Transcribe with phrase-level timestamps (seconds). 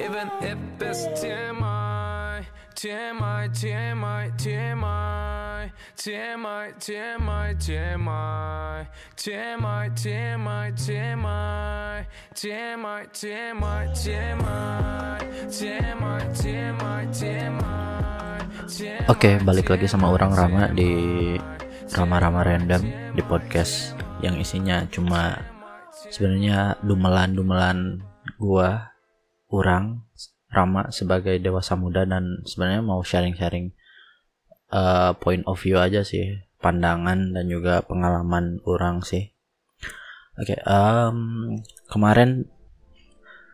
[0.00, 2.40] Even if it's TMI,
[2.72, 8.80] TMI, TMI, TMI, TMI, TMI, TMI,
[9.12, 10.62] TMI, TMI,
[12.32, 14.64] TMI, TMI, TMI,
[15.52, 17.82] TMI, TMI, TMI,
[18.72, 19.04] TMI.
[19.12, 21.36] Oke, balik lagi sama orang Rama di
[21.92, 22.82] Rama-Rama Random
[23.12, 23.92] di podcast
[24.24, 25.36] yang isinya cuma
[26.08, 28.00] sebenarnya dumelan-dumelan
[28.40, 28.89] gua,
[29.50, 30.06] orang
[30.50, 33.70] Rama sebagai dewasa muda dan sebenarnya mau sharing-sharing
[34.74, 39.30] uh, point of view aja sih, pandangan dan juga pengalaman orang sih.
[40.34, 41.54] Oke, um,
[41.86, 42.50] kemarin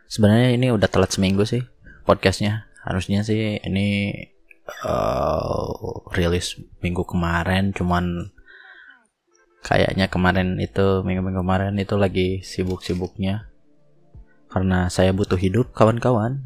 [0.08, 1.68] sebenarnya ini udah telat seminggu sih
[2.08, 2.64] podcastnya.
[2.80, 4.16] Harusnya sih ini
[4.88, 8.32] uh, rilis minggu kemarin, cuman
[9.60, 13.52] kayaknya kemarin itu minggu-minggu kemarin itu lagi sibuk-sibuknya
[14.50, 16.42] karena saya butuh hidup kawan-kawan.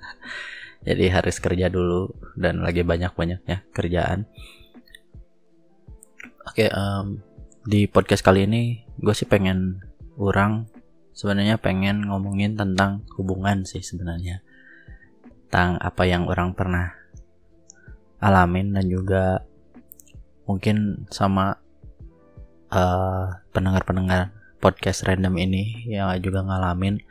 [0.86, 4.24] Jadi harus kerja dulu dan lagi banyak-banyaknya kerjaan.
[6.48, 7.20] Oke um,
[7.68, 9.84] di podcast kali ini gue sih pengen
[10.16, 10.64] orang
[11.12, 14.40] sebenarnya pengen ngomongin tentang hubungan sih sebenarnya.
[15.52, 16.96] Tentang apa yang orang pernah
[18.20, 19.44] alamin dan juga
[20.48, 21.60] mungkin sama
[22.70, 24.22] pendengar pendengar-pendengar
[24.62, 27.02] podcast random ini yang juga ngalamin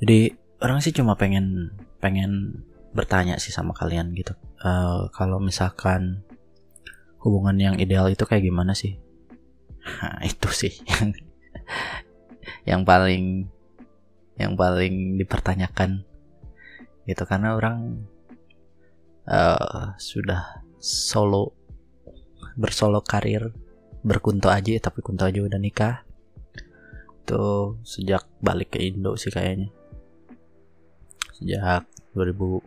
[0.00, 2.62] jadi orang sih cuma pengen pengen
[2.96, 4.32] bertanya sih sama kalian gitu.
[4.60, 6.24] Uh, kalau misalkan
[7.20, 8.96] hubungan yang ideal itu kayak gimana sih?
[10.00, 11.08] Nah, itu sih yang
[12.64, 13.48] yang paling
[14.36, 16.04] yang paling dipertanyakan
[17.04, 17.22] gitu.
[17.28, 18.04] Karena orang
[19.28, 21.52] uh, sudah solo
[22.56, 23.52] bersolo karir
[24.00, 26.04] berkunto aja tapi kunto aja udah nikah.
[27.24, 29.68] Itu sejak balik ke Indo sih kayaknya
[31.36, 31.84] sejak
[32.16, 32.64] 2016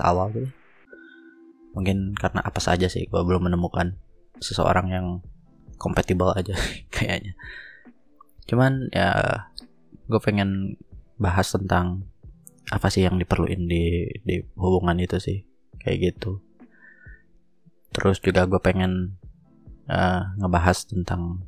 [0.00, 0.50] awal gitu
[1.72, 3.96] mungkin karena apa saja sih gue belum menemukan
[4.38, 5.06] seseorang yang
[5.80, 6.54] kompatibel aja
[6.94, 7.34] kayaknya.
[8.46, 9.10] Cuman ya
[10.06, 10.76] gue pengen
[11.16, 12.06] bahas tentang
[12.70, 15.42] apa sih yang diperluin di di hubungan itu sih
[15.82, 16.38] kayak gitu.
[17.92, 19.18] Terus juga gue pengen
[19.90, 21.42] uh, ngebahas tentang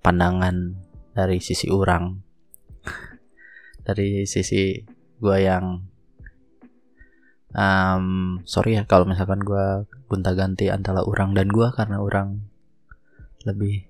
[0.00, 0.78] pandangan
[1.12, 2.16] dari sisi orang.
[3.80, 4.76] Dari sisi
[5.20, 5.84] gue yang
[7.52, 12.40] um, sorry ya kalau misalkan gue gonta ganti antara orang dan gue karena orang
[13.44, 13.86] lebih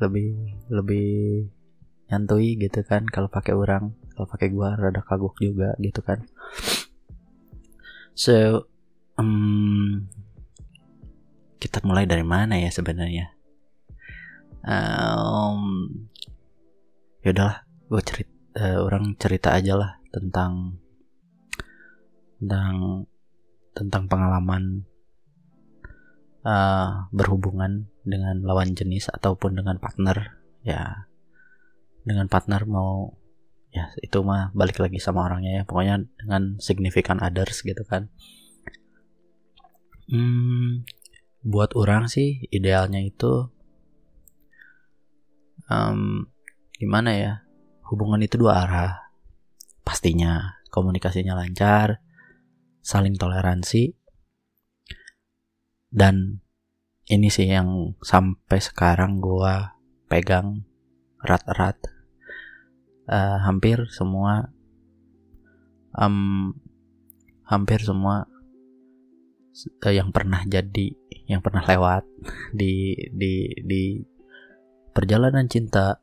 [0.00, 1.10] lebih lebih
[2.10, 3.06] nyantui gitu kan.
[3.06, 6.24] Kalau pakai orang kalau pakai gue rada kagok juga gitu kan.
[8.16, 8.66] So
[9.20, 10.08] um,
[11.60, 13.36] kita mulai dari mana ya sebenarnya?
[14.60, 16.08] Um,
[17.24, 20.80] yaudahlah gue cerita uh, orang cerita aja lah tentang
[22.40, 23.06] tentang
[23.76, 24.88] tentang pengalaman
[26.42, 30.40] uh, berhubungan dengan lawan jenis ataupun dengan partner.
[30.60, 31.08] Ya
[32.04, 33.16] dengan partner mau
[33.70, 35.62] ya itu mah balik lagi sama orangnya ya.
[35.68, 38.10] Pokoknya dengan significant others gitu kan.
[40.10, 40.82] Hmm,
[41.46, 43.46] buat orang sih idealnya itu
[45.70, 46.26] um,
[46.74, 47.32] gimana ya
[47.90, 48.92] hubungan itu dua arah.
[49.82, 51.98] Pastinya komunikasinya lancar
[52.80, 53.92] saling toleransi
[55.90, 56.38] dan
[57.10, 59.54] ini sih yang sampai sekarang gue
[60.06, 60.62] pegang
[61.20, 61.76] erat-erat.
[63.10, 64.54] Uh, hampir semua
[65.98, 66.54] um,
[67.42, 68.30] hampir semua
[69.82, 70.94] uh, yang pernah jadi
[71.26, 72.06] yang pernah lewat
[72.60, 73.98] di di di
[74.94, 75.98] perjalanan cinta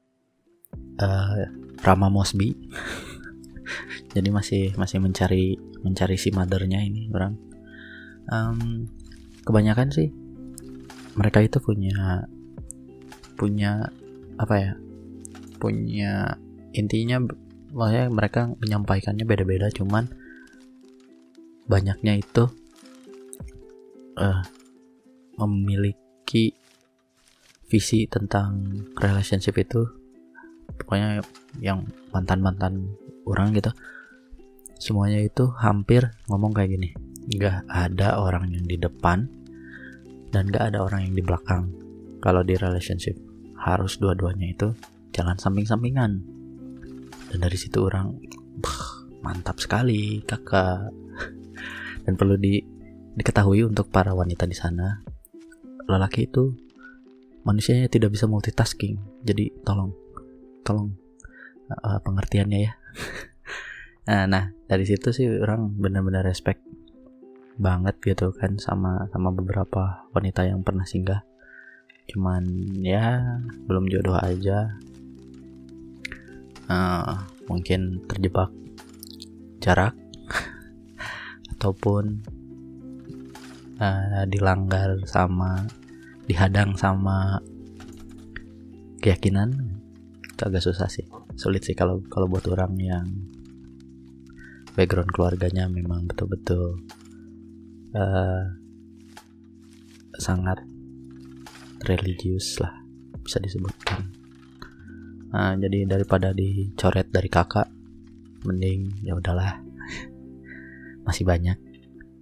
[1.00, 2.56] uh, Rama Mosby.
[4.14, 7.38] Jadi masih masih mencari mencari si mothernya ini orang.
[8.28, 8.92] Um,
[9.48, 10.12] kebanyakan sih
[11.16, 12.28] mereka itu punya
[13.40, 13.88] punya
[14.36, 14.74] apa ya
[15.58, 16.38] punya
[16.76, 17.24] intinya
[17.72, 20.12] maksudnya mereka menyampaikannya beda-beda cuman
[21.66, 22.52] banyaknya itu
[24.20, 24.44] uh,
[25.40, 26.56] memiliki
[27.68, 29.97] visi tentang relationship itu
[30.76, 31.24] pokoknya
[31.64, 32.92] yang mantan-mantan
[33.24, 33.72] orang gitu
[34.78, 36.90] semuanya itu hampir ngomong kayak gini.
[37.28, 39.28] Nggak ada orang yang di depan
[40.32, 41.70] dan nggak ada orang yang di belakang.
[42.22, 43.18] Kalau di relationship
[43.58, 44.72] harus dua-duanya itu
[45.12, 46.22] jalan samping-sampingan.
[47.28, 48.16] Dan dari situ orang
[49.26, 50.94] mantap sekali kakak.
[52.06, 52.62] Dan perlu di
[53.18, 55.02] diketahui untuk para wanita di sana,
[55.90, 56.54] lelaki itu
[57.44, 58.96] manusianya tidak bisa multitasking.
[59.26, 59.92] Jadi tolong,
[60.68, 60.92] tolong
[61.72, 62.74] uh, pengertiannya ya.
[64.12, 66.60] nah, nah dari situ sih orang benar-benar respect
[67.58, 71.24] banget gitu kan sama sama beberapa wanita yang pernah singgah.
[72.12, 72.44] Cuman
[72.84, 74.76] ya belum jodoh aja.
[76.68, 78.52] Uh, mungkin terjebak
[79.64, 79.96] jarak
[81.56, 82.20] ataupun
[83.80, 85.64] uh, dilanggar sama
[86.28, 87.40] dihadang sama
[89.00, 89.67] keyakinan
[90.38, 91.10] itu agak susah sih.
[91.34, 93.10] Sulit sih kalau kalau buat orang yang
[94.78, 96.78] background keluarganya memang betul-betul
[97.98, 98.46] uh,
[100.22, 100.62] sangat
[101.90, 102.86] religius lah
[103.26, 104.14] bisa disebutkan.
[105.34, 107.74] Nah, jadi daripada dicoret dari kakak
[108.46, 109.58] mending ya udahlah
[111.10, 111.58] masih banyak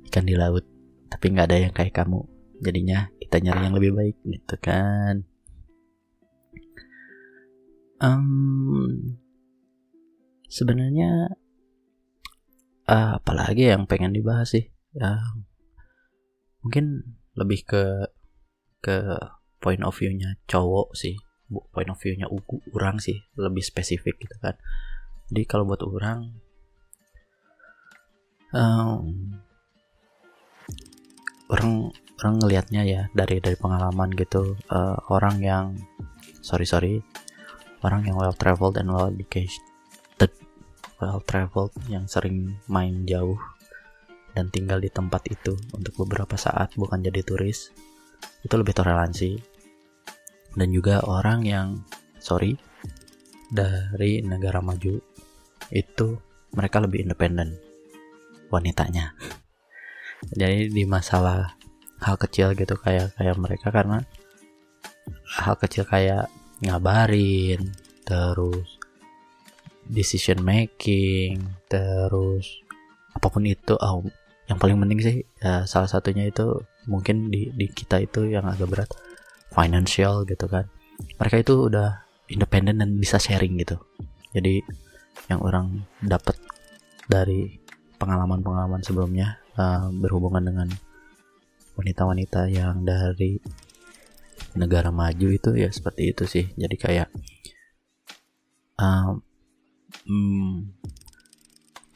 [0.08, 0.64] ikan di laut
[1.12, 2.24] tapi nggak ada yang kayak kamu.
[2.64, 5.35] Jadinya kita nyari yang lebih baik gitu kan
[8.00, 9.20] um,
[10.50, 11.36] sebenarnya
[12.88, 15.20] uh, apalagi yang pengen dibahas sih ya
[16.64, 17.84] mungkin lebih ke
[18.80, 18.96] ke
[19.60, 21.20] point of view-nya cowok sih
[21.50, 22.26] point of view-nya
[22.74, 24.58] orang sih lebih spesifik gitu kan.
[25.30, 26.38] Jadi kalau buat orang
[28.54, 29.06] um,
[31.50, 35.66] orang orang ngelihatnya ya dari dari pengalaman gitu uh, orang yang
[36.42, 37.02] sorry sorry
[37.86, 39.62] orang yang well traveled and well educated
[41.00, 43.38] well traveled yang sering main jauh
[44.36, 47.72] dan tinggal di tempat itu untuk beberapa saat bukan jadi turis
[48.44, 49.40] itu lebih toleransi.
[50.56, 51.68] Dan juga orang yang
[52.20, 52.56] sorry
[53.52, 55.00] dari negara maju
[55.72, 56.08] itu
[56.56, 57.60] mereka lebih independen
[58.48, 59.16] wanitanya.
[60.40, 61.60] Jadi di masalah
[62.00, 64.00] hal kecil gitu kayak kayak mereka karena
[65.28, 66.32] hal kecil kayak
[66.70, 67.74] ngabarin
[68.06, 68.78] terus
[69.86, 72.62] decision making terus
[73.16, 74.04] apa pun itu oh,
[74.46, 78.70] yang paling penting sih ya, salah satunya itu mungkin di di kita itu yang agak
[78.70, 78.90] berat
[79.50, 80.70] financial gitu kan.
[81.18, 83.80] Mereka itu udah independen dan bisa sharing gitu.
[84.36, 84.62] Jadi
[85.32, 86.38] yang orang dapat
[87.10, 87.58] dari
[87.98, 90.70] pengalaman-pengalaman sebelumnya uh, berhubungan dengan
[91.80, 93.40] wanita-wanita yang dari
[94.56, 96.46] negara maju itu ya seperti itu sih.
[96.56, 97.08] Jadi kayak
[98.80, 99.22] um,
[100.08, 100.76] hmm,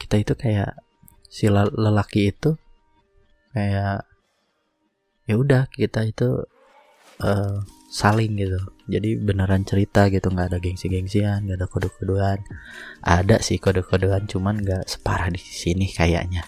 [0.00, 0.76] kita itu kayak
[1.30, 2.58] si lelaki itu
[3.54, 4.02] kayak
[5.26, 6.42] ya udah kita itu
[7.22, 7.58] uh,
[7.90, 8.58] saling gitu.
[8.90, 12.38] Jadi beneran cerita gitu nggak ada gengsi-gengsian nggak ada kode-kodean.
[13.02, 16.42] Ada sih kode-kodean cuman nggak separah di sini kayaknya.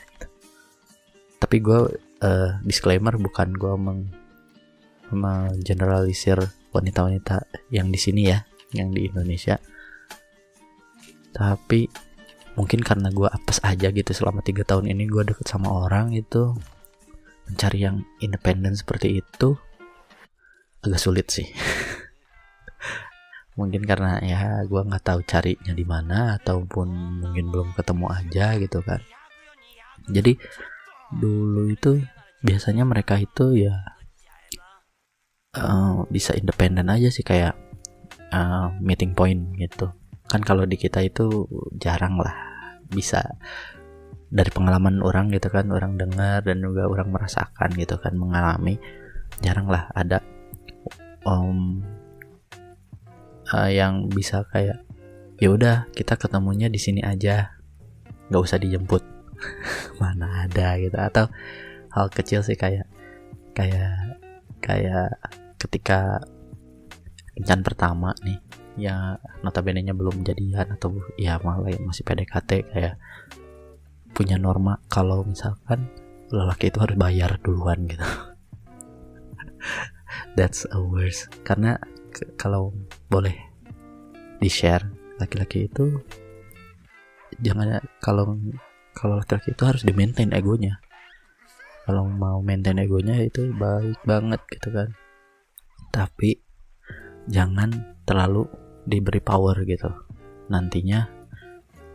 [1.39, 1.81] Tapi gue
[2.23, 4.01] uh, disclaimer bukan gue meng
[5.61, 6.41] generalisir
[6.73, 9.61] wanita-wanita yang di sini ya yang di Indonesia.
[11.33, 11.89] Tapi
[12.57, 16.53] mungkin karena gue apes aja gitu selama tiga tahun ini gue deket sama orang itu
[17.49, 19.57] mencari yang independen seperti itu
[20.85, 21.49] agak sulit sih.
[23.59, 26.89] Mungkin karena ya gue nggak tahu carinya di mana ataupun
[27.21, 29.01] mungkin belum ketemu aja gitu kan.
[30.09, 30.41] Jadi
[31.13, 32.01] dulu itu
[32.41, 33.92] biasanya mereka itu ya
[35.57, 37.57] uh, bisa independen aja sih kayak
[38.33, 39.93] uh, meeting point gitu.
[40.29, 41.45] Kan kalau di kita itu
[41.77, 42.33] jarang lah
[42.89, 43.37] bisa
[44.33, 48.81] dari pengalaman orang gitu kan orang dengar dan juga orang merasakan gitu kan mengalami
[49.45, 50.25] jarang lah ada
[51.29, 51.85] om
[53.53, 54.81] uh, yang bisa kayak
[55.37, 57.61] ya udah kita ketemunya di sini aja
[58.33, 59.05] nggak usah dijemput.
[60.01, 61.29] Mana ada gitu atau
[61.93, 62.89] hal kecil sih kayak
[63.53, 64.17] kayak
[64.65, 65.13] kayak
[65.63, 66.19] ketika
[67.39, 68.43] kencan pertama nih
[68.75, 72.97] ya notabene nya belum jadian atau ya malah masih PDKT kayak
[74.13, 75.89] punya norma kalau misalkan
[76.33, 78.05] lelaki itu harus bayar duluan gitu.
[80.37, 81.77] That's a worst karena
[82.37, 82.73] kalau
[83.09, 83.37] boleh
[84.41, 84.85] di share
[85.21, 86.01] laki-laki itu
[87.41, 88.37] jangan kalau
[88.93, 90.81] kalau laki-laki itu harus di maintain egonya.
[91.85, 94.89] Kalau mau maintain egonya itu baik banget gitu kan
[95.93, 96.41] tapi
[97.29, 98.49] jangan terlalu
[98.89, 99.93] diberi power gitu.
[100.51, 101.07] Nantinya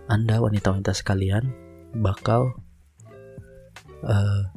[0.07, 1.51] Anda wanita-wanita sekalian
[1.99, 2.55] bakal
[4.07, 4.47] uh,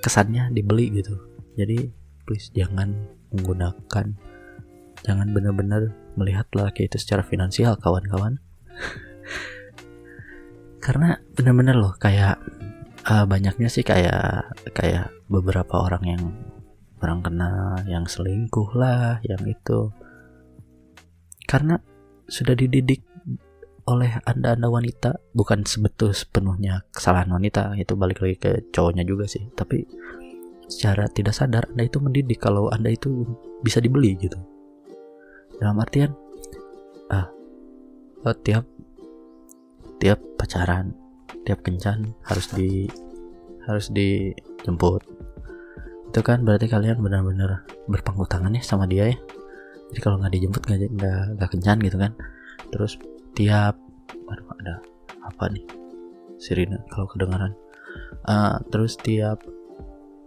[0.00, 1.18] kesannya dibeli gitu.
[1.58, 1.90] Jadi
[2.24, 2.94] please jangan
[3.34, 4.16] menggunakan
[5.04, 8.40] jangan benar-benar melihat laki itu secara finansial kawan-kawan.
[10.84, 12.40] Karena benar-benar loh kayak
[13.04, 16.22] uh, banyaknya sih kayak kayak beberapa orang yang
[17.02, 19.90] orang kenal yang selingkuh lah yang itu.
[21.48, 21.80] Karena
[22.28, 23.02] sudah dididik
[23.88, 29.24] oleh anda anda wanita bukan sebetul sepenuhnya kesalahan wanita itu balik lagi ke cowoknya juga
[29.24, 29.48] sih.
[29.56, 29.88] Tapi
[30.68, 33.24] secara tidak sadar anda itu mendidik kalau anda itu
[33.64, 34.36] bisa dibeli gitu.
[35.56, 36.12] Dalam artian
[37.08, 37.32] ah
[38.28, 38.68] oh, tiap
[39.98, 40.92] tiap pacaran
[41.48, 42.84] tiap kencan harus di
[43.64, 45.17] harus dijemput
[46.08, 49.18] itu kan berarti kalian benar-benar berpangku tangan ya sama dia ya.
[49.92, 52.12] Jadi kalau nggak dijemput nggak nggak kencan gitu kan.
[52.72, 52.96] Terus
[53.36, 53.76] tiap
[54.28, 54.74] aduh ada
[55.24, 55.64] apa nih?
[56.40, 57.52] Sirine kalau kedengaran.
[58.24, 59.40] Uh, terus tiap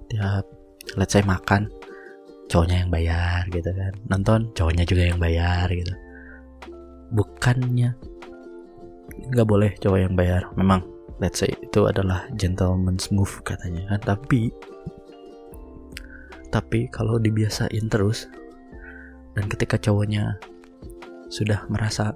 [0.09, 0.45] tiap
[0.97, 1.69] let's say makan
[2.51, 3.93] cowoknya yang bayar gitu kan.
[4.05, 5.93] Nonton cowoknya juga yang bayar gitu.
[7.13, 7.97] Bukannya
[9.33, 10.45] nggak boleh cowok yang bayar.
[10.57, 10.85] Memang
[11.21, 14.17] let's say itu adalah gentleman's move katanya kan.
[14.17, 14.49] Tapi
[16.51, 18.27] tapi kalau dibiasain terus
[19.33, 20.35] dan ketika cowoknya
[21.31, 22.11] sudah merasa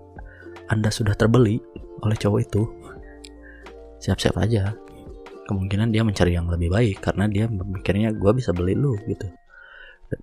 [0.67, 1.63] anda sudah terbeli
[2.03, 2.63] oleh cowok itu
[4.03, 4.75] siap-siap aja.
[5.45, 9.29] Kemungkinan dia mencari yang lebih baik karena dia memikirnya gue bisa beli lu gitu.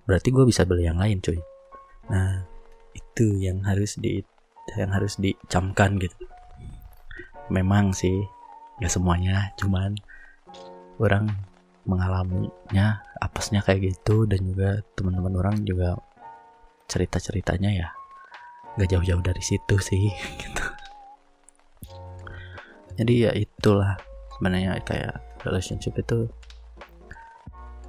[0.07, 1.39] Berarti gue bisa beli yang lain cuy.
[2.11, 2.43] Nah
[2.91, 4.19] itu yang harus di
[4.75, 6.15] yang harus dicamkan gitu.
[7.51, 8.23] Memang sih
[8.83, 9.95] ya semuanya cuman
[10.99, 11.31] orang
[11.83, 15.99] mengalaminya apesnya kayak gitu dan juga teman-teman orang juga
[16.87, 17.87] cerita ceritanya ya
[18.79, 20.09] gak jauh-jauh dari situ sih
[20.41, 20.65] gitu.
[22.93, 23.97] Jadi ya itulah
[24.37, 26.29] sebenarnya kayak relationship itu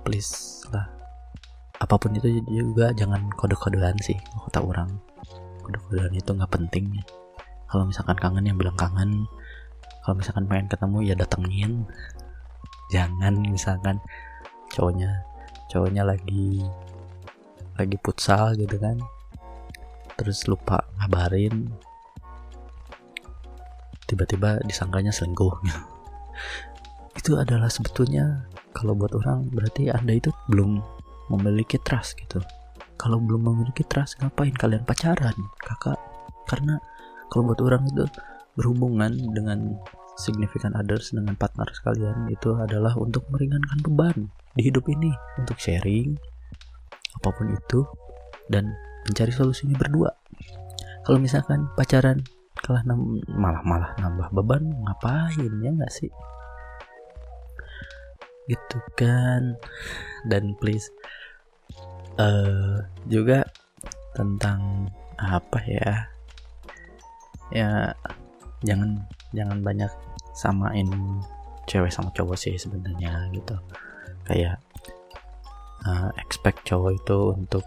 [0.04, 0.88] please lah.
[1.80, 4.16] Apa pun itu juga jangan kode-kodean sih
[4.48, 4.88] kata orang
[5.60, 6.88] kode-kodean itu nggak penting.
[7.68, 9.28] Kalau misalkan kangen yang bilang kangen
[10.04, 11.88] kalau misalkan pengen ketemu ya datengin
[12.92, 14.00] jangan misalkan
[14.72, 15.22] cowoknya
[15.70, 16.64] cowoknya lagi
[17.74, 18.98] lagi futsal gitu kan.
[20.14, 21.74] Terus lupa ngabarin.
[24.06, 25.58] Tiba-tiba disangkanya selingkuh.
[27.18, 30.82] Itu adalah sebetulnya kalau buat orang berarti anda itu belum
[31.30, 32.42] memiliki trust gitu.
[32.98, 35.96] Kalau belum memiliki trust ngapain kalian pacaran kakak?
[36.50, 36.76] Karena
[37.30, 38.04] kalau buat orang itu
[38.58, 39.78] berhubungan dengan
[40.14, 44.18] significant others dengan partner sekalian itu adalah untuk meringankan beban
[44.54, 46.14] di hidup ini untuk sharing
[47.18, 47.82] apa pun itu
[48.48, 48.74] dan
[49.08, 50.12] mencari solusinya berdua.
[51.04, 52.24] Kalau misalkan pacaran
[52.64, 52.80] kalah
[53.28, 56.10] malah malah nambah beban ngapain ya nggak sih?
[58.48, 59.60] Gitu kan.
[60.24, 60.88] Dan please
[62.16, 63.44] uh, juga
[64.16, 64.88] tentang
[65.20, 66.08] apa ya?
[67.52, 67.92] Ya
[68.64, 69.04] jangan
[69.34, 69.90] jangan banyak
[70.34, 70.88] samain
[71.66, 73.56] cewek sama cowok sih sebenarnya gitu.
[74.24, 74.62] Kayak
[75.84, 77.64] uh, expect cowok itu untuk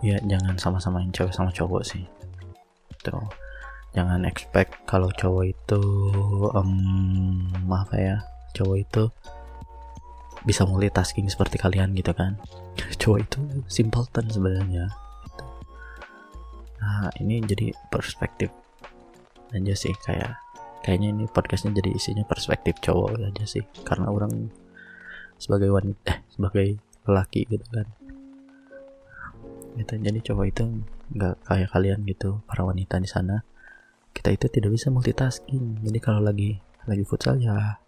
[0.00, 2.08] ya jangan sama-samain cewek sama cowok sih
[3.04, 3.20] tuh
[3.92, 5.82] jangan expect kalau cowok itu
[6.56, 8.16] um, apa ya
[8.56, 9.04] cowok itu
[10.44, 12.40] bisa multitasking seperti kalian gitu kan.
[13.00, 14.88] Cowok itu simpleton sebenarnya.
[16.80, 18.48] Nah ini jadi perspektif
[19.52, 20.32] aja sih kayak
[20.80, 23.64] kayaknya ini podcastnya jadi isinya perspektif cowok aja sih.
[23.84, 24.48] Karena orang
[25.40, 27.86] sebagai wanita eh sebagai lelaki gitu kan.
[29.76, 30.62] Gitu jadi cowok itu
[31.14, 33.44] nggak kayak kalian gitu para wanita di sana.
[34.10, 35.84] Kita itu tidak bisa multitasking.
[35.84, 36.58] Jadi kalau lagi
[36.88, 37.78] lagi futsal ya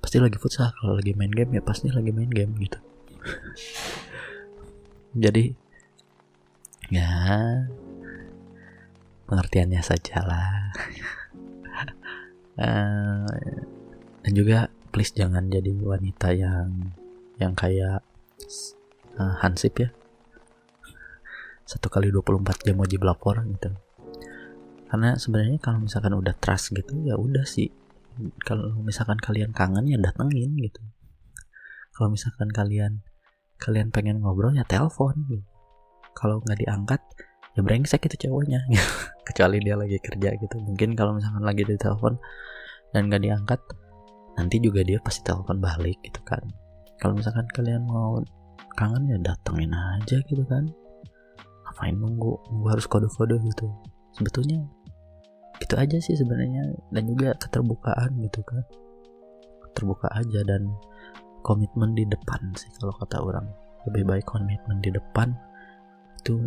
[0.00, 0.72] pasti lagi futsal.
[0.80, 2.78] Kalau lagi main game ya pasti lagi main game gitu.
[5.24, 5.54] Jadi
[6.92, 7.08] ya
[9.28, 10.72] pengertiannya saja lah.
[12.54, 13.26] Uh,
[14.24, 14.58] dan juga
[14.94, 16.94] please jangan jadi wanita yang
[17.42, 18.06] yang kayak
[19.18, 19.90] uh, hansip ya.
[21.64, 23.72] Satu kali 24 jam wajib lapor gitu.
[24.86, 27.72] Karena sebenarnya kalau misalkan udah trust gitu ya udah sih.
[28.46, 30.78] Kalau misalkan kalian kangen ya datengin gitu.
[31.90, 33.02] Kalau misalkan kalian
[33.58, 35.42] kalian pengen ngobrol ya telepon gitu.
[36.14, 37.02] Kalau nggak diangkat
[37.54, 38.66] ya brengsek itu cowoknya.
[39.26, 40.56] Kecuali dia lagi kerja gitu.
[40.60, 42.18] Mungkin kalau misalkan lagi di telepon
[42.90, 43.60] dan nggak diangkat
[44.34, 46.42] nanti juga dia pasti telepon balik gitu kan.
[46.98, 48.18] Kalau misalkan kalian mau
[48.74, 50.66] kangen ya datengin aja gitu kan.
[51.66, 52.38] Ngapain nunggu?
[52.50, 53.70] Nunggu harus kode-kode gitu.
[54.14, 54.62] Sebetulnya
[55.62, 56.74] gitu aja sih sebenarnya.
[56.90, 58.62] Dan juga keterbukaan gitu kan.
[59.74, 60.70] Terbuka aja dan
[61.42, 63.46] komitmen di depan sih kalau kata orang.
[63.90, 65.34] Lebih baik komitmen di depan
[66.24, 66.40] itu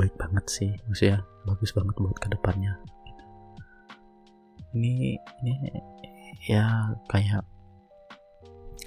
[0.00, 2.72] baik banget sih maksudnya bagus banget buat ke depannya.
[4.72, 5.52] Ini ini
[6.48, 7.44] ya kayak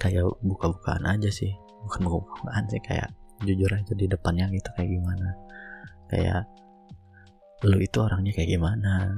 [0.02, 1.54] kayak buka-bukaan aja sih.
[1.86, 5.28] Bukan buka-bukaan sih kayak jujur aja di depannya gitu kayak gimana.
[6.10, 6.42] Kayak
[7.62, 9.14] lu itu orangnya kayak gimana?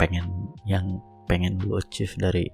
[0.00, 0.24] Pengen
[0.64, 2.48] yang pengen lu achieve dari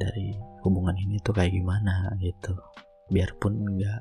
[0.00, 0.32] dari
[0.64, 2.56] hubungan ini tuh kayak gimana gitu.
[3.12, 4.00] Biarpun nggak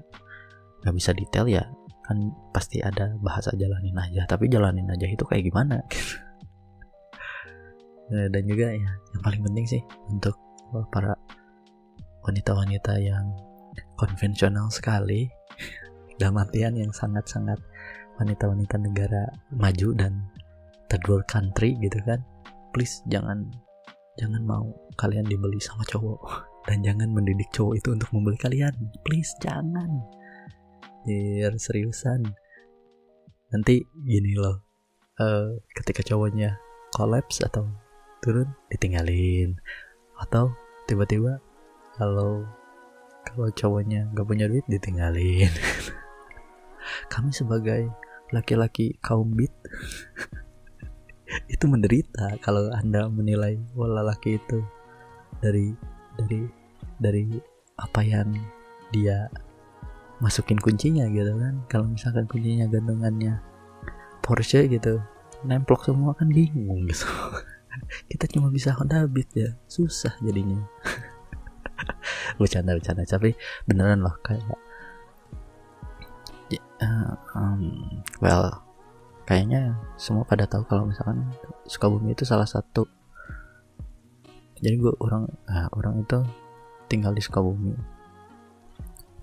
[0.83, 1.63] nggak bisa detail ya
[2.03, 5.79] kan pasti ada bahasa jalanin aja tapi jalanin aja itu kayak gimana?
[8.11, 9.81] Nah, dan juga ya yang paling penting sih
[10.11, 10.35] untuk
[10.91, 11.15] para
[12.23, 13.31] wanita-wanita yang
[13.99, 15.27] konvensional sekali
[16.19, 17.59] dalam artian yang sangat-sangat
[18.21, 20.13] wanita-wanita negara maju dan
[20.89, 22.21] third world country gitu kan
[22.73, 23.49] please jangan
[24.21, 24.65] jangan mau
[25.01, 26.21] kalian dibeli sama cowok
[26.69, 28.73] dan jangan mendidik cowok itu untuk membeli kalian
[29.05, 29.89] please jangan
[31.03, 32.23] biar seriusan?
[33.53, 34.63] Nanti gini loh
[35.19, 36.57] uh, ketika cowoknya
[36.95, 37.67] collapse atau
[38.23, 39.59] turun ditinggalin.
[40.17, 40.55] Atau
[40.89, 41.43] tiba-tiba
[41.99, 42.47] kalau
[43.23, 45.51] kalau cowoknya gak punya duit ditinggalin.
[47.13, 47.87] Kami sebagai
[48.33, 49.53] laki-laki kaum beat
[51.53, 54.59] itu menderita kalau anda menilai wala laki itu
[55.37, 55.69] dari
[56.17, 56.41] dari
[56.97, 57.25] dari
[57.77, 58.33] apa yang
[58.89, 59.29] dia
[60.19, 61.63] masukin kuncinya gitu kan.
[61.69, 63.39] Kalau misalkan kuncinya gantungannya
[64.23, 65.03] Porsche gitu
[65.43, 67.07] nemplok semua kan bingung gitu.
[68.09, 70.61] Kita cuma bisa Honda Beat ya susah jadinya.
[72.39, 73.35] Bercanda bercanda tapi
[73.69, 74.41] beneran loh kayak
[77.35, 78.63] um, well
[79.23, 81.29] kayaknya semua pada tahu kalau misalkan
[81.63, 82.87] Sukabumi itu salah satu
[84.63, 86.23] jadi gue orang nah, orang itu
[86.87, 87.75] tinggal di Sukabumi.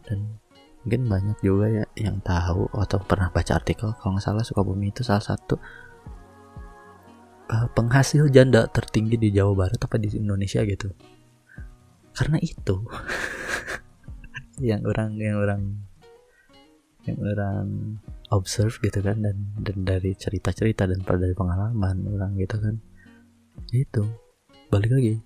[0.04, 0.36] Dan
[0.84, 5.04] mungkin banyak juga ya yang tahu atau pernah baca artikel kalau nggak salah Sukabumi itu
[5.04, 5.60] salah satu
[7.52, 10.88] uh, penghasil janda tertinggi di Jawa Barat apa di Indonesia gitu.
[12.16, 12.76] Karena itu
[14.70, 15.62] yang orang yang orang
[17.04, 17.66] yang orang
[18.32, 22.76] observe gitu kan dan dan dari cerita-cerita dan dari pengalaman orang gitu kan
[23.72, 24.04] itu
[24.72, 25.20] balik lagi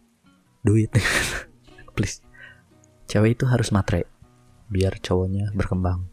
[0.67, 0.91] duit.
[1.95, 2.25] Please
[3.07, 4.09] cewek itu harus matre
[4.75, 6.11] biar cowoknya berkembang.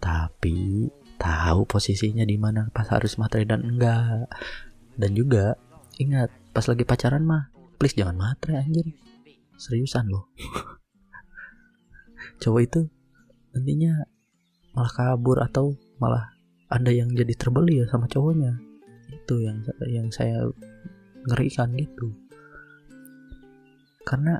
[0.00, 0.88] Tapi
[1.20, 4.32] tahu posisinya di mana pas harus matre dan enggak.
[4.96, 5.60] Dan juga
[6.00, 8.88] ingat pas lagi pacaran mah please jangan matre anjir.
[9.60, 10.32] Seriusan loh.
[12.42, 12.80] Cowok itu
[13.52, 14.06] nantinya
[14.72, 16.30] malah kabur atau malah
[16.70, 18.54] ada yang jadi terbeli ya sama cowoknya.
[19.10, 20.46] Itu yang yang saya
[21.26, 22.14] ngerikan gitu.
[24.06, 24.38] Karena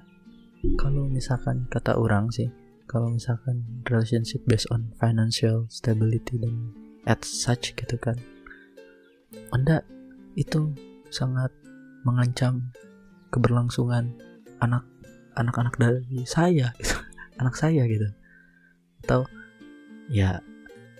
[0.79, 2.47] kalau misalkan kata orang sih
[2.89, 6.73] kalau misalkan relationship based on financial stability dan
[7.05, 8.17] at such gitu kan.
[9.53, 9.85] Anda
[10.41, 10.73] itu
[11.13, 11.53] sangat
[12.09, 12.73] mengancam
[13.29, 14.17] keberlangsungan
[14.65, 14.89] anak
[15.37, 16.97] anak-anak dari saya gitu.
[17.45, 18.09] anak saya gitu.
[19.05, 19.29] Atau
[20.09, 20.41] ya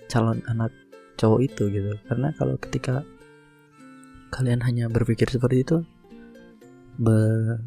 [0.05, 0.69] calon anak
[1.17, 1.91] cowok itu gitu.
[2.05, 3.01] Karena kalau ketika
[4.29, 5.81] kalian hanya berpikir seperti itu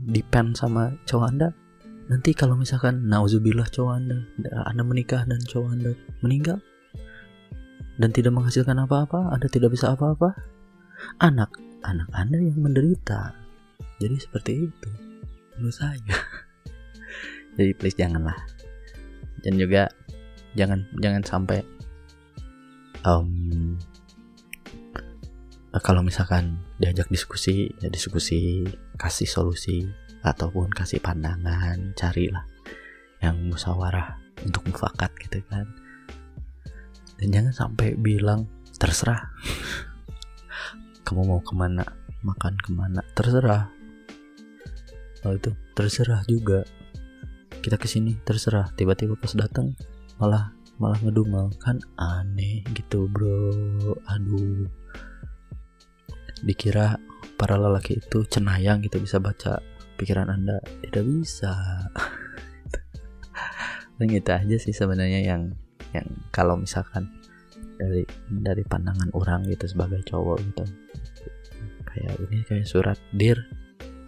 [0.07, 1.49] depend sama cowok anda
[2.11, 4.19] nanti kalau misalkan nauzubillah cowok anda
[4.67, 5.91] anda menikah dan cowok anda
[6.23, 6.59] meninggal
[8.01, 10.35] dan tidak menghasilkan apa-apa anda tidak bisa apa-apa
[11.23, 11.51] anak
[11.83, 13.35] anak anda yang menderita.
[13.99, 14.91] Jadi seperti itu
[15.59, 15.99] menurut saya.
[17.59, 18.39] Jadi please janganlah.
[19.43, 19.91] Dan juga
[20.55, 21.61] jangan jangan sampai
[23.03, 23.75] um,
[25.83, 28.63] kalau misalkan diajak diskusi ya diskusi
[29.01, 29.89] kasih solusi
[30.23, 32.47] ataupun kasih pandangan carilah
[33.23, 35.67] yang musyawarah untuk mufakat gitu kan.
[37.19, 39.31] Dan jangan sampai bilang terserah.
[41.07, 41.87] Kamu mau ke mana
[42.27, 43.71] makan ke mana terserah.
[45.23, 46.67] Kalau itu terserah juga.
[47.63, 48.75] Kita ke sini terserah.
[48.75, 49.71] Tiba-tiba pas datang
[50.19, 50.51] malah
[50.83, 51.55] malah ngedumel.
[51.63, 53.55] Kan aneh gitu bro.
[54.11, 54.67] Aduh.
[56.43, 56.99] Dikira
[57.39, 59.63] para lelaki itu cenayang gitu bisa baca
[60.03, 60.59] pikiran anda.
[60.83, 61.55] Tidak bisa.
[63.97, 65.55] Dan gitu aja sih sebenarnya yang
[65.95, 67.07] yang kalau misalkan
[67.79, 68.03] dari
[68.43, 70.65] dari pandangan orang gitu sebagai cowok gitu.
[71.87, 73.39] Kayak ini kayak surat dear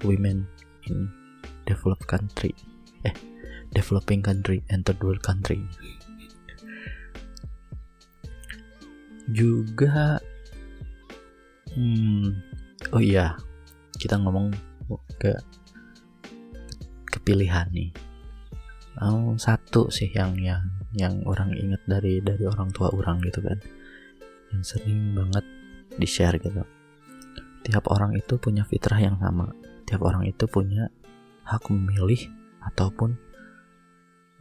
[0.03, 0.43] women
[0.91, 1.07] in
[1.65, 2.53] developed country
[3.05, 3.15] eh
[3.73, 5.63] developing country and third world country.
[9.31, 10.21] Juga
[11.73, 12.29] hmm,
[12.93, 13.37] oh iya
[13.97, 14.53] kita ngomong
[15.17, 15.33] ke
[17.25, 17.89] kepilihan nih.
[19.01, 20.61] Oh, satu sih yang yang
[20.93, 23.57] yang orang ingat dari dari orang tua orang gitu kan.
[24.53, 25.45] Yang sering banget
[25.97, 26.61] di share gitu.
[27.65, 29.49] Tiap orang itu punya fitrah yang sama.
[29.89, 30.93] Tiap orang itu punya
[31.49, 32.29] hak memilih
[32.61, 33.17] ataupun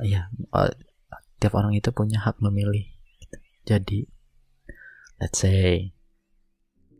[0.03, 0.27] ya
[1.39, 2.83] tiap orang itu punya hak memilih.
[3.63, 4.03] Jadi
[5.23, 5.95] let's say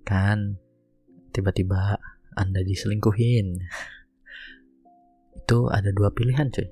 [0.08, 0.64] kan
[1.36, 2.00] tiba-tiba
[2.40, 3.60] anda diselingkuhin
[5.54, 6.66] itu ada dua pilihan cuy.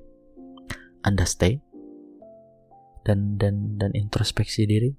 [1.06, 1.62] Anda stay
[3.06, 4.90] dan dan dan introspeksi diri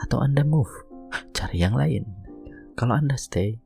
[0.00, 0.72] atau anda move.
[1.36, 2.08] Cari yang lain.
[2.80, 3.60] Kalau anda stay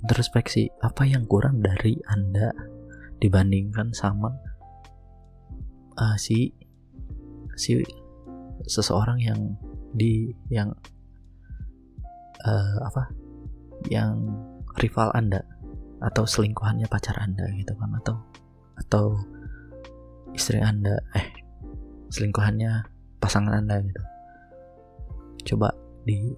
[0.00, 2.48] introspeksi apa yang kurang dari anda
[3.20, 4.32] dibandingkan sama
[6.00, 6.56] uh, si
[7.52, 7.76] si
[8.64, 9.52] seseorang yang
[9.92, 10.72] di yang
[12.48, 13.12] uh, apa
[13.92, 14.16] yang
[14.80, 15.44] rival anda
[16.00, 18.16] atau selingkuhannya pacar anda gitu kan atau
[18.78, 19.18] atau
[20.32, 21.28] istri anda eh
[22.12, 22.86] selingkuhannya
[23.20, 24.02] pasangan anda gitu.
[25.52, 25.72] Coba
[26.04, 26.32] di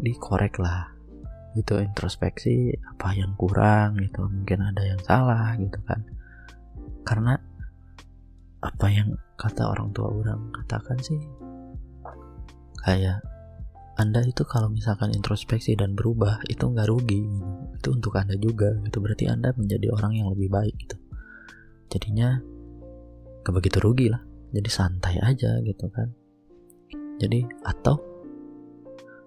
[0.00, 0.92] dikorek lah
[1.56, 6.04] gitu introspeksi apa yang kurang gitu mungkin ada yang salah gitu kan.
[7.06, 7.38] Karena
[8.60, 11.20] apa yang kata orang tua orang katakan sih
[12.82, 13.20] kayak
[13.96, 17.24] anda itu kalau misalkan introspeksi dan berubah itu nggak rugi
[17.76, 20.96] itu untuk anda juga itu berarti anda menjadi orang yang lebih baik gitu
[21.90, 22.40] jadinya
[23.42, 24.22] gak begitu rugi lah.
[24.54, 26.10] Jadi santai aja gitu kan.
[27.16, 27.96] Jadi atau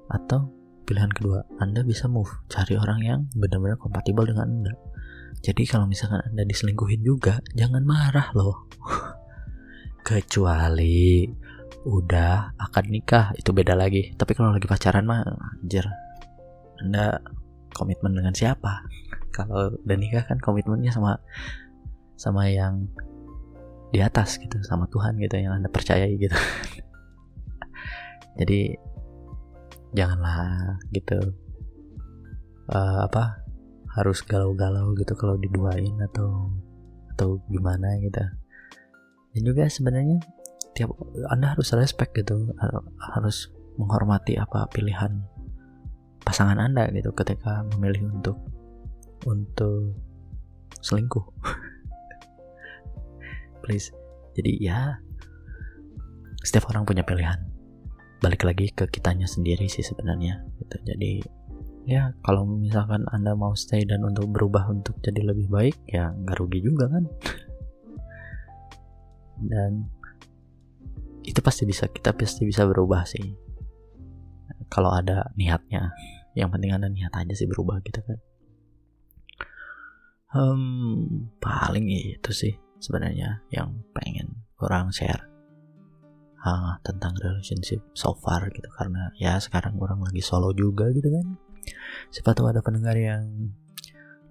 [0.10, 0.50] atau
[0.90, 4.74] pilihan kedua anda bisa move cari orang yang benar-benar kompatibel dengan anda.
[5.40, 8.66] Jadi kalau misalkan anda diselingkuhin juga jangan marah loh.
[10.08, 11.30] Kecuali
[11.86, 14.12] udah akan nikah itu beda lagi.
[14.18, 15.24] Tapi kalau lagi pacaran mah
[15.62, 15.86] anjir.
[16.80, 17.20] Anda
[17.76, 18.84] komitmen dengan siapa?
[19.32, 21.20] Kalau udah nikah kan komitmennya sama
[22.20, 22.84] sama yang
[23.96, 26.36] di atas gitu sama Tuhan gitu yang anda percayai gitu.
[28.40, 28.76] Jadi
[29.96, 31.18] janganlah gitu
[32.70, 33.40] uh, apa
[33.96, 36.52] harus galau-galau gitu kalau diduain atau
[37.16, 38.22] atau gimana gitu.
[39.34, 40.20] Dan juga sebenarnya
[40.76, 40.92] tiap
[41.32, 42.52] anda harus respect gitu
[43.16, 45.24] harus menghormati apa pilihan
[46.22, 48.38] pasangan anda gitu ketika memilih untuk
[49.26, 49.96] untuk
[50.84, 51.26] selingkuh
[53.70, 53.94] please.
[54.34, 54.98] Jadi ya
[56.42, 57.38] setiap orang punya pilihan.
[58.18, 60.76] Balik lagi ke kitanya sendiri sih sebenarnya gitu.
[60.90, 61.22] Jadi
[61.86, 66.42] ya kalau misalkan anda mau stay dan untuk berubah untuk jadi lebih baik ya nggak
[66.42, 67.06] rugi juga kan?
[69.40, 69.88] Dan
[71.24, 73.38] itu pasti bisa kita pasti bisa berubah sih.
[74.68, 75.94] Kalau ada niatnya.
[76.36, 78.20] Yang penting ada niat aja sih berubah gitu kan.
[80.36, 85.30] Um, paling itu sih sebenarnya yang pengen orang share
[86.44, 88.68] uh, tentang relationship so far gitu.
[88.76, 91.26] Karena ya sekarang orang lagi solo juga gitu kan.
[92.10, 93.52] Siapa tahu ada pendengar yang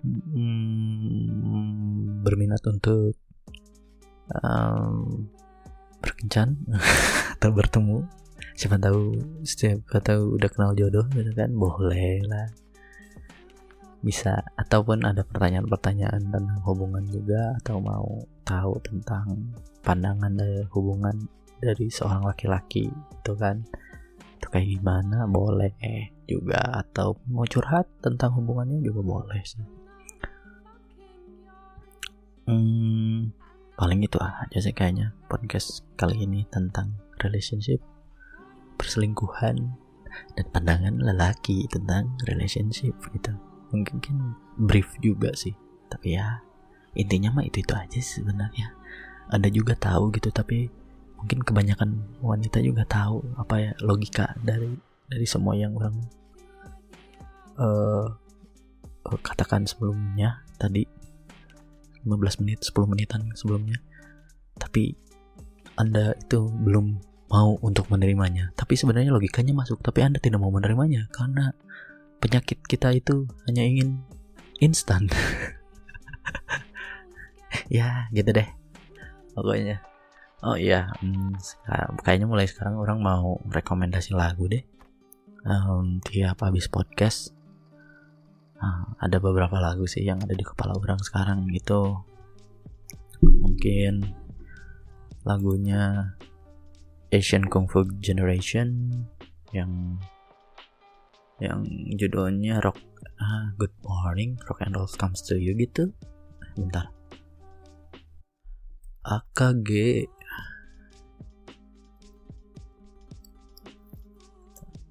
[0.04, 3.14] mm, berminat untuk
[4.32, 5.28] um,
[6.00, 6.56] berkencan
[7.38, 7.98] atau bertemu.
[8.58, 9.14] Siapa tahu
[9.46, 11.52] siapa tahu udah kenal jodoh gitu kan.
[11.54, 12.48] Boleh lah
[13.98, 18.06] bisa ataupun ada pertanyaan-pertanyaan tentang hubungan juga atau mau
[18.46, 21.16] tahu tentang pandangan dari hubungan
[21.58, 23.66] dari seorang laki-laki itu kan?
[24.38, 25.26] Itu kayak gimana?
[25.26, 25.74] Boleh
[26.30, 29.66] juga atau mau curhat tentang hubungannya juga boleh sih.
[32.48, 33.34] Hmm,
[33.76, 37.82] paling itu aja sih kayaknya podcast kali ini tentang relationship
[38.78, 39.76] perselingkuhan
[40.38, 43.36] dan pandangan lelaki tentang relationship gitu
[43.72, 45.54] mungkin brief juga sih.
[45.88, 46.40] Tapi ya
[46.96, 48.74] intinya mah itu itu aja sebenarnya.
[49.28, 50.72] Ada juga tahu gitu tapi
[51.18, 54.70] mungkin kebanyakan wanita juga tahu apa ya logika dari
[55.10, 55.96] dari semua yang orang
[57.60, 58.06] uh,
[59.20, 60.84] katakan sebelumnya tadi.
[62.06, 63.76] 15 menit 10 menitan sebelumnya.
[64.56, 64.96] Tapi
[65.76, 68.50] anda itu belum mau untuk menerimanya.
[68.56, 71.52] Tapi sebenarnya logikanya masuk tapi anda tidak mau menerimanya karena
[72.18, 74.02] penyakit kita itu hanya ingin
[74.62, 75.08] instan.
[77.68, 78.48] Ya gitu deh.
[79.36, 79.80] Pokoknya.
[80.40, 81.36] Oh iya hmm,
[82.00, 84.64] kayaknya mulai sekarang orang mau rekomendasi lagu deh.
[85.44, 87.36] Um, tiap habis podcast
[88.58, 92.02] Nah, ada beberapa lagu sih yang ada di kepala orang sekarang gitu.
[93.22, 94.02] Mungkin
[95.22, 96.14] lagunya
[97.14, 98.90] Asian Kung Fu Generation
[99.54, 100.02] yang
[101.38, 101.62] yang
[101.94, 102.78] judulnya Rock
[103.22, 105.94] ah, Good Morning Rock and Roll Comes to You gitu.
[106.58, 106.90] Bentar.
[109.08, 110.04] AKG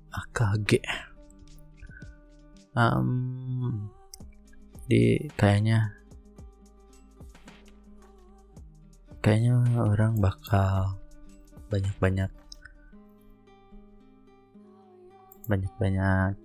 [0.10, 0.72] AKG
[2.74, 3.90] um,
[4.90, 5.98] di kayaknya
[9.22, 10.98] kayaknya orang bakal
[11.68, 12.32] banyak-banyak
[15.48, 16.36] banyak-banyak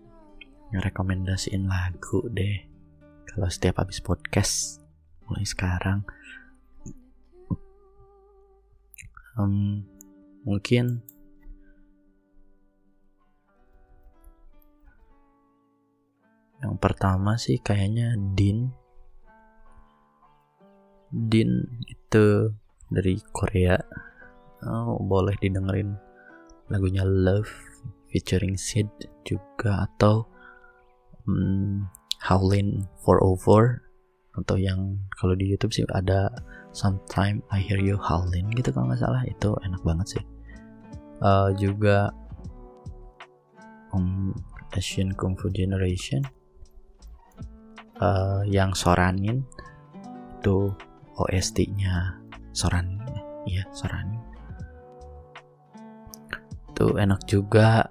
[0.72, 2.64] ngerekomendasiin lagu deh.
[3.28, 4.80] Kalau setiap habis podcast
[5.28, 6.06] mulai sekarang.
[9.36, 9.88] Um,
[10.44, 11.00] mungkin
[16.60, 18.70] yang pertama sih kayaknya Din.
[21.12, 22.52] Din itu
[22.88, 23.76] dari Korea.
[24.62, 25.96] Oh, boleh didengerin
[26.70, 27.71] lagunya Love
[28.12, 28.92] featuring Sid
[29.24, 30.28] juga atau
[31.24, 31.88] um,
[32.22, 33.82] Howlin 404
[34.32, 36.32] atau yang kalau di YouTube sih ada
[36.72, 39.24] Sometime I Hear You Howlin gitu kalau nggak salah.
[39.28, 40.24] Itu enak banget sih.
[41.20, 42.08] Uh, juga
[43.92, 44.32] um,
[44.72, 46.24] Asian Kung Fu Generation
[48.00, 49.44] uh, yang Soranin
[50.40, 50.72] itu
[51.20, 52.18] OST-nya
[52.56, 52.98] Soranin
[53.44, 54.18] iya Soranin.
[56.72, 57.86] Itu enak juga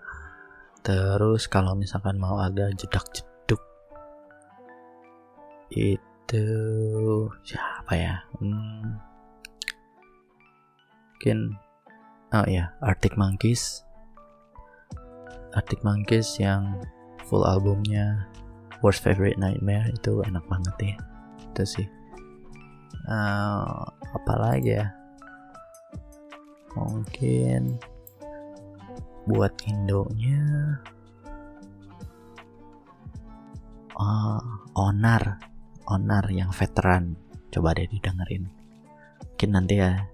[0.81, 3.61] terus kalau misalkan mau agak jedak jeduk
[5.71, 6.45] itu
[7.47, 8.15] siapa ya?
[8.39, 8.99] Hmm,
[11.15, 11.55] mungkin
[12.35, 13.85] oh ya Arctic Monkeys.
[15.55, 16.79] Arctic Monkeys yang
[17.27, 18.27] full albumnya
[18.81, 20.95] Worst Favorite Nightmare itu enak banget ya.
[21.51, 21.87] Itu sih.
[23.07, 23.85] Uh,
[24.17, 24.89] apa lagi ya?
[26.73, 27.77] Mungkin
[29.25, 30.79] buat Indonya.
[33.93, 34.41] Uh,
[34.77, 35.38] Onar.
[35.89, 37.17] Onar yang veteran.
[37.51, 38.47] Coba deh didengerin.
[39.21, 40.07] Mungkin nanti ya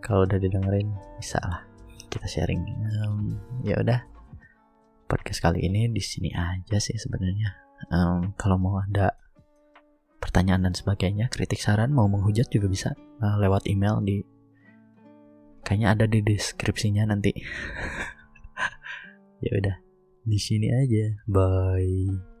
[0.00, 1.62] kalau udah didengerin bisa lah
[2.08, 2.62] kita sharing.
[3.04, 4.00] Um, ya udah.
[5.04, 7.52] Podcast kali ini di sini aja sih sebenarnya.
[7.92, 9.12] Um, kalau mau ada
[10.24, 14.24] pertanyaan dan sebagainya kritik saran mau menghujat juga bisa uh, lewat email di
[15.60, 17.36] kayaknya ada di deskripsinya nanti
[19.44, 19.76] ya udah
[20.24, 21.20] di sini aja.
[21.28, 22.33] Bye